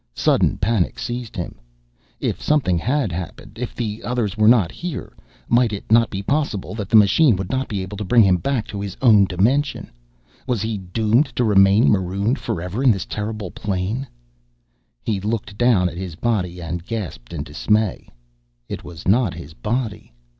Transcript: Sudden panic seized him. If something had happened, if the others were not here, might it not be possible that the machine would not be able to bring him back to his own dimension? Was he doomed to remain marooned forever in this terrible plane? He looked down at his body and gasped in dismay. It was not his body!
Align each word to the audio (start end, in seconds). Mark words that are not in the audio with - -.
Sudden 0.15 0.57
panic 0.57 0.97
seized 0.97 1.35
him. 1.35 1.59
If 2.19 2.41
something 2.41 2.79
had 2.79 3.11
happened, 3.11 3.59
if 3.59 3.75
the 3.75 4.01
others 4.03 4.35
were 4.35 4.47
not 4.47 4.71
here, 4.71 5.13
might 5.47 5.71
it 5.71 5.91
not 5.91 6.09
be 6.09 6.23
possible 6.23 6.73
that 6.73 6.89
the 6.89 6.95
machine 6.95 7.35
would 7.35 7.51
not 7.51 7.67
be 7.67 7.83
able 7.83 7.97
to 7.97 8.03
bring 8.03 8.23
him 8.23 8.37
back 8.37 8.65
to 8.69 8.81
his 8.81 8.97
own 8.99 9.25
dimension? 9.25 9.91
Was 10.47 10.63
he 10.63 10.79
doomed 10.79 11.27
to 11.35 11.43
remain 11.43 11.91
marooned 11.91 12.39
forever 12.39 12.81
in 12.83 12.89
this 12.89 13.05
terrible 13.05 13.51
plane? 13.51 14.07
He 15.03 15.19
looked 15.19 15.55
down 15.55 15.87
at 15.87 15.97
his 15.97 16.15
body 16.15 16.59
and 16.59 16.83
gasped 16.83 17.31
in 17.31 17.43
dismay. 17.43 18.09
It 18.67 18.83
was 18.83 19.07
not 19.07 19.35
his 19.35 19.53
body! 19.53 20.13